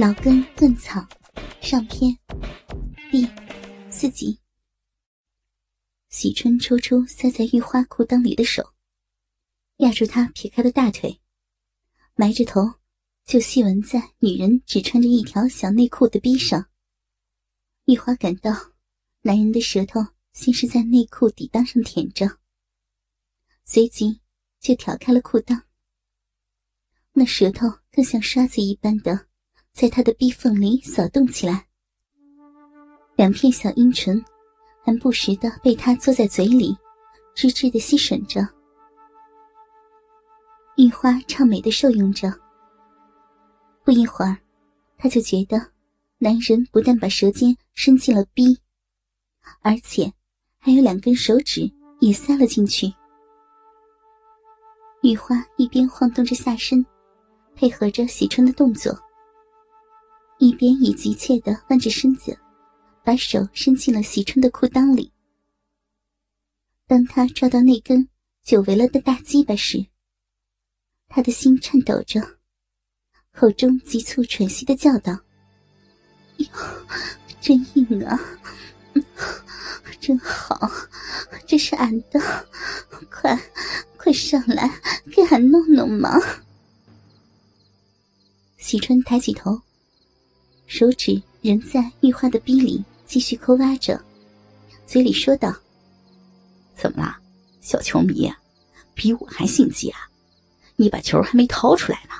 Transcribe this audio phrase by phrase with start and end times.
[0.00, 1.04] 老根嫩草
[1.60, 2.16] 上篇
[3.10, 3.28] 第
[3.90, 4.38] 四集。
[6.08, 8.62] 喜春抽出塞在玉花裤裆里的手，
[9.78, 11.20] 压住她撇开的大腿，
[12.14, 12.60] 埋着头
[13.24, 16.70] 就细闻在女人只穿着一条小内裤的逼上。
[17.86, 18.52] 玉花感到
[19.22, 19.98] 男人的舌头
[20.32, 22.38] 先是在内裤底裆上舔着，
[23.64, 24.20] 随即
[24.60, 25.64] 就挑开了裤裆。
[27.14, 29.27] 那舌头更像刷子一般的，
[29.78, 31.64] 在他的逼缝里扫动起来。
[33.14, 34.20] 两片小阴唇
[34.82, 36.76] 还不时的被他嘬在嘴里，
[37.36, 38.40] 吱吱的吸吮着。
[40.76, 42.28] 玉花畅美的受用着。
[43.84, 44.36] 不一会儿，
[44.96, 45.64] 他就觉得
[46.18, 48.58] 男人不但把舌尖伸进了逼，
[49.62, 50.12] 而且
[50.58, 51.70] 还有两根手指
[52.00, 52.92] 也塞了进去。
[55.04, 56.84] 玉花一边晃动着下身。
[57.54, 58.96] 配合着喜春的动作，
[60.38, 62.38] 一边以急切的弯着身子，
[63.04, 65.12] 把手伸进了喜春的裤裆里。
[66.86, 68.08] 当他抓到那根
[68.42, 69.84] 久违了的大鸡巴时，
[71.08, 72.38] 他的心颤抖着，
[73.32, 75.18] 口中急促喘息的叫道
[76.38, 76.46] ：“哟，
[77.40, 78.18] 真硬啊，
[80.00, 80.70] 真好，
[81.46, 82.20] 这是俺的，
[83.10, 83.36] 快，
[83.96, 84.70] 快上来
[85.10, 86.16] 给俺弄弄嘛！”
[88.56, 89.60] 喜春抬起头，
[90.68, 93.98] 手指仍在玉花的逼里继续抠挖着，
[94.86, 95.50] 嘴里说道
[96.76, 97.18] ：“怎么了，
[97.62, 98.30] 小球迷？
[98.94, 100.10] 比我还心急啊？
[100.76, 102.14] 你把球还没掏出来呢，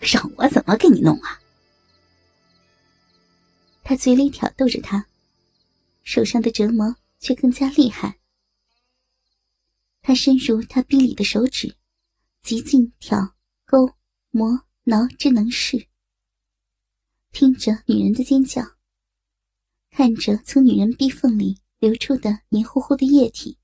[0.00, 1.40] 让我怎么给你弄啊？”
[3.84, 5.06] 他嘴里挑逗着他，
[6.02, 8.18] 手上的折磨却更加厉害。
[10.02, 11.72] 他伸入他逼里的手指，
[12.42, 13.88] 极尽挑、勾、
[14.32, 15.86] 磨、挠之能事。
[17.32, 18.62] 听着女人的尖叫，
[19.90, 23.56] 看着从女人逼缝里流出的黏糊糊的液体，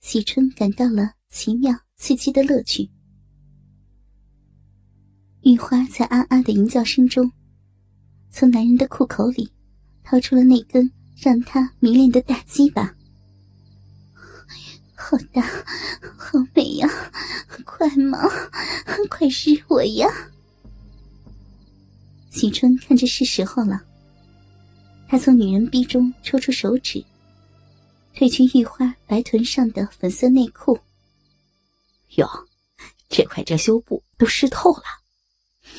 [0.00, 2.90] 喜春感到了奇妙刺激的乐趣。
[5.42, 7.30] 玉花在啊啊的吟叫声中，
[8.30, 9.52] 从男人的裤口里
[10.02, 12.96] 掏出了那根让他迷恋的大鸡巴。
[14.94, 15.42] 好大，
[16.16, 16.88] 好美呀！
[17.66, 18.18] 快嘛，
[19.10, 20.08] 快日我呀！
[22.34, 23.80] 喜春看着是时候了，
[25.06, 27.02] 他从女人逼中抽出手指，
[28.12, 30.76] 褪去玉花白臀上的粉色内裤。
[32.16, 32.28] 哟，
[33.08, 34.82] 这块遮羞布都湿透了，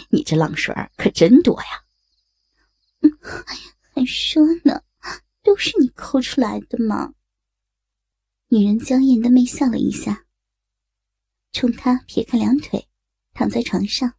[0.07, 1.83] 你这浪水可真多呀！
[3.93, 4.81] 还说呢，
[5.43, 7.13] 都是你抠出来的吗？
[8.47, 10.23] 女人娇艳的媚笑了一下，
[11.51, 12.87] 冲他撇开两腿，
[13.33, 14.13] 躺在床上。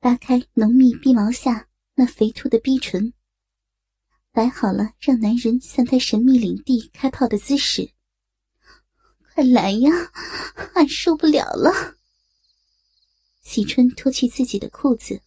[0.00, 3.12] 扒开浓密逼毛下那肥凸的逼唇，
[4.30, 7.90] 摆好了让男人向他神秘领地开炮的姿势。
[9.34, 9.90] 快来呀，
[10.74, 11.96] 俺受不了了！
[13.42, 15.20] 喜春脱去自己的裤子，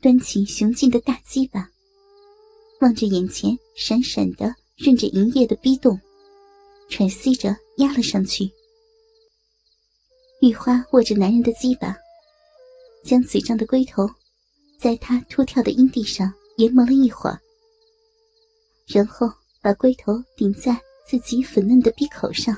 [0.00, 1.70] 端起雄劲的大鸡巴，
[2.80, 6.00] 望着眼前闪闪的润着银叶的逼洞，
[6.88, 8.50] 喘息着压了上去。
[10.40, 11.94] 玉花握着男人的鸡巴。
[13.06, 14.04] 将嘴上的龟头，
[14.80, 17.38] 在他突跳的阴蒂上研磨了一会儿，
[18.88, 19.30] 然后
[19.62, 20.76] 把龟头顶在
[21.08, 22.56] 自己粉嫩的闭口上。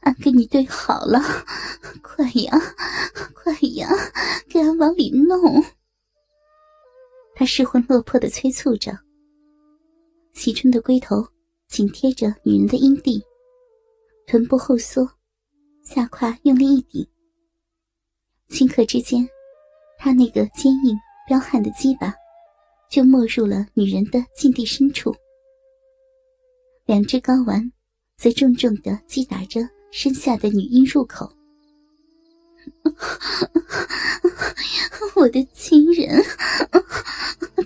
[0.00, 1.20] 俺给你对好了，
[2.02, 2.52] 快呀，
[3.34, 3.90] 快呀，
[4.48, 5.62] 给俺往里弄！
[7.34, 8.98] 他失魂落魄的催促着。
[10.32, 11.26] 喜春的龟头
[11.68, 13.22] 紧贴着女人的阴蒂，
[14.26, 15.06] 臀部后缩，
[15.84, 17.06] 下胯用力一顶。
[18.50, 19.28] 顷刻之间，
[19.98, 20.96] 他那个坚硬
[21.26, 22.14] 彪悍的鸡巴
[22.90, 25.14] 就没入了女人的禁地深处，
[26.84, 27.72] 两只睾丸
[28.16, 31.30] 则重重的击打着身下的女婴入口。
[35.16, 36.24] 我的亲人，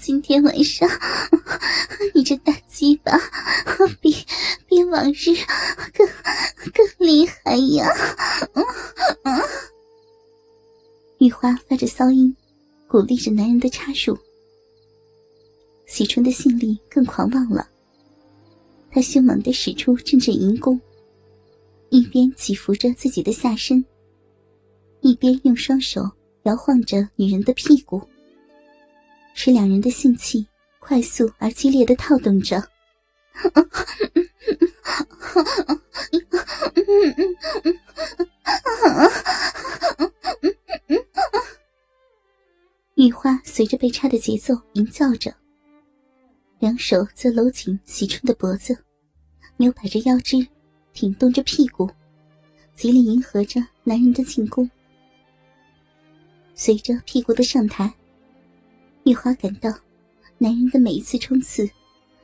[0.00, 0.88] 今天晚上
[2.14, 3.12] 你这大鸡巴
[4.00, 4.16] 比
[4.66, 5.34] 比往日
[5.92, 6.08] 更
[6.72, 7.86] 更厉害呀！
[11.20, 12.34] 玉花发着骚音，
[12.88, 14.16] 鼓励着男人的插入。
[15.86, 17.68] 喜春的性力更狂妄了，
[18.90, 20.80] 他凶猛地使出阵阵淫功，
[21.90, 23.84] 一边起伏着自己的下身，
[25.02, 26.10] 一边用双手
[26.44, 28.00] 摇晃着女人的屁股，
[29.34, 30.46] 使两人的性器
[30.78, 32.64] 快速而激烈的跳动着。
[43.60, 45.30] 随着被插的节奏吟叫着，
[46.60, 48.74] 两手则搂紧喜春的脖子，
[49.58, 50.38] 扭摆着腰肢，
[50.94, 51.86] 挺动着屁股，
[52.74, 54.70] 极力迎合着男人的进攻。
[56.54, 57.92] 随着屁股的上抬，
[59.04, 59.70] 玉花感到
[60.38, 61.68] 男人的每一次冲刺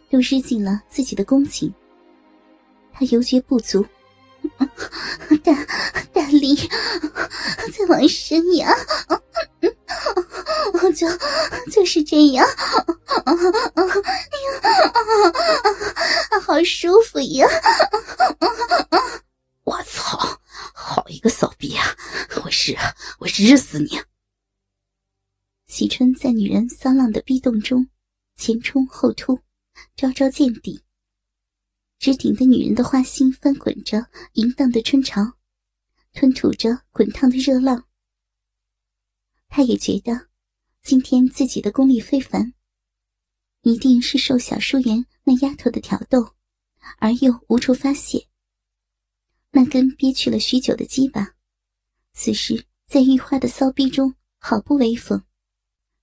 [0.08, 1.70] 都日进了自己的宫颈，
[2.94, 3.84] 她犹觉不足，
[5.44, 5.52] 大
[6.14, 6.56] 大力，
[7.76, 8.72] 再往深呀！
[10.72, 11.06] 我就
[11.70, 12.46] 就是这样，
[13.24, 13.32] 哎
[16.32, 17.46] 呀，好舒服呀！
[19.64, 20.40] 我操，
[20.74, 21.84] 好一个骚逼啊！
[22.44, 22.76] 我日，
[23.18, 24.00] 我日死你！
[25.66, 27.88] 喜春在女人骚浪的逼动中，
[28.36, 29.40] 前冲后突，
[29.96, 30.84] 招招见底，
[31.98, 35.32] 直顶得女人的花心翻滚着淫荡的春潮，
[36.12, 37.84] 吞吐着滚烫的热浪。
[39.48, 40.25] 他也觉得，
[40.86, 42.54] 今天自己的功力非凡，
[43.62, 46.36] 一定是受小淑媛那丫头的挑逗，
[46.98, 48.28] 而又无处发泄。
[49.50, 51.34] 那根憋屈了许久的鸡巴，
[52.12, 55.24] 此时在玉花的骚逼中毫不威风。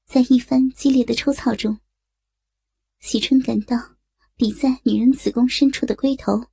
[0.03, 1.79] 在一番激烈的抽操中，
[2.99, 3.95] 喜春感到
[4.35, 6.47] 抵在女人子宫深处的龟头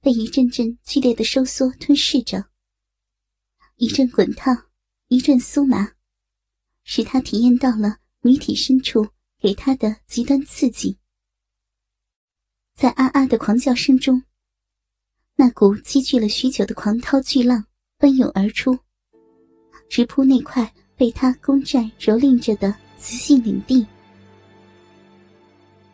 [0.00, 2.48] 被一阵阵剧烈的收缩吞噬着，
[3.74, 4.68] 一阵滚烫，
[5.08, 5.95] 一阵酥麻，
[6.86, 9.06] 使他体验到了女体深处
[9.38, 10.96] 给他的极端刺激。
[12.74, 14.22] 在啊啊的狂叫声中，
[15.34, 17.62] 那股积聚了许久的狂涛巨浪
[17.98, 18.78] 奔涌而出，
[19.90, 22.74] 直扑那块被他攻占蹂躏着的。
[22.98, 23.86] 雌性领地，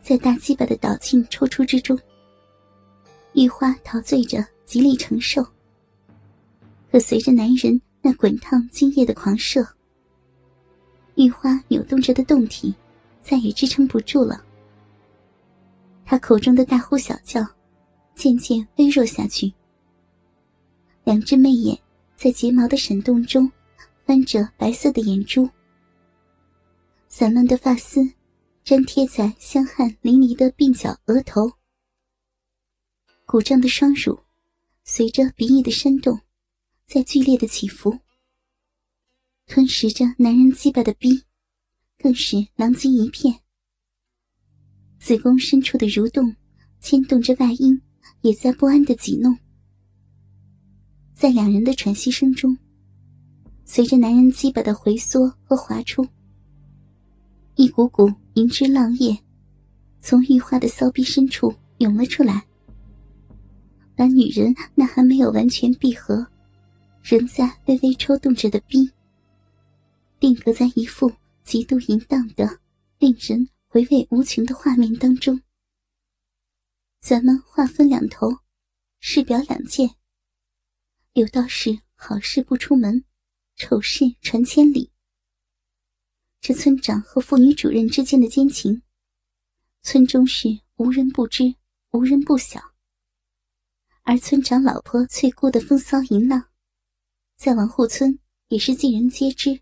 [0.00, 1.98] 在大鸡巴的导进抽出之中，
[3.34, 5.44] 玉花陶醉着，极力承受。
[6.92, 9.66] 可随着男人那滚烫精液的狂射，
[11.14, 12.74] 玉花扭动着的胴体
[13.20, 14.44] 再也支撑不住了。
[16.04, 17.46] 她口中的大呼小叫
[18.14, 19.52] 渐渐微弱下去，
[21.04, 21.78] 两只媚眼
[22.16, 23.50] 在睫毛的闪动中
[24.04, 25.48] 翻着白色的眼珠。
[27.08, 28.00] 散乱的发丝
[28.64, 31.52] 粘贴在香汗淋漓的鬓角、额头，
[33.26, 34.18] 鼓胀的双乳
[34.84, 36.20] 随着鼻翼的扇动，
[36.86, 37.98] 在剧烈的起伏，
[39.46, 41.22] 吞噬着男人鸡巴的逼，
[41.98, 43.34] 更是狼藉一片。
[44.98, 46.34] 子宫深处的蠕动
[46.80, 47.80] 牵动着外阴，
[48.22, 49.36] 也在不安的挤弄。
[51.12, 52.56] 在两人的喘息声中，
[53.64, 56.06] 随着男人鸡巴的回缩和滑出。
[57.56, 59.16] 一股股银汁浪液，
[60.00, 62.42] 从玉花的骚逼深处涌了出来，
[63.94, 66.26] 把女人那还没有完全闭合、
[67.02, 68.90] 仍在微微抽动着的逼，
[70.22, 72.60] 定格在一副极度淫荡的、
[73.00, 75.42] 令人回味无穷的画面当中。
[77.00, 78.28] 咱们话分两头，
[79.00, 79.96] 事表两件。
[81.14, 83.04] 有道是：好事不出门，
[83.56, 84.92] 丑事传千里。
[86.40, 88.80] 这村长和妇女主任之间的奸情，
[89.82, 91.56] 村中是无人不知，
[91.90, 92.60] 无人不晓。
[94.02, 96.48] 而村长老婆翠姑的风骚淫浪，
[97.36, 99.60] 在王户村也是尽人皆知。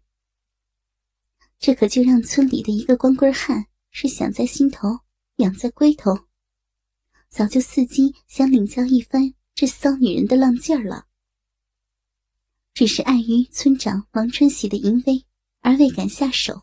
[1.60, 5.00] 这可就让村里的一个光棍汉是想在心头，
[5.36, 6.26] 养在龟头，
[7.28, 11.06] 早就伺机想领教一番这骚女人的浪劲儿了。
[12.72, 15.26] 只是碍于村长王春喜的淫威，
[15.60, 16.62] 而未敢下手。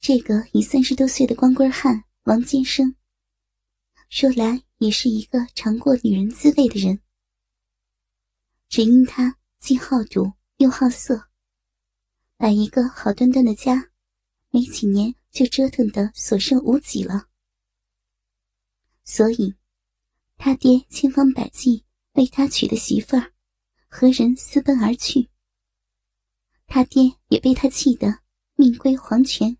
[0.00, 2.96] 这个已三十多岁的光棍汉王建生，
[4.08, 7.02] 说来也是一个尝过女人滋味的人。
[8.70, 11.25] 只因他既好赌又好色，
[12.38, 13.90] 把一个好端端的家，
[14.50, 17.28] 没几年就折腾得所剩无几了。
[19.04, 19.54] 所以，
[20.36, 23.32] 他爹千方百计为他娶的媳妇儿，
[23.88, 25.30] 和人私奔而去。
[26.66, 28.20] 他爹也被他气得
[28.54, 29.56] 命归黄泉。